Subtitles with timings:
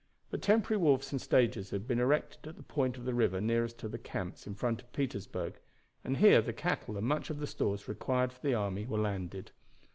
[0.31, 3.77] But temporary wharfs and stages had been erected at the point of the river nearest
[3.77, 5.59] to their camps in front of Petersburg,
[6.03, 9.51] and here the cattle and much of the stores required for the army were landed.